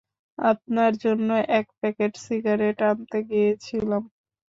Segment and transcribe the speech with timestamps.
[0.37, 4.03] আপনার জন্যে এক প্যাকেট সিগারেট আনতে গিয়েছিলাম।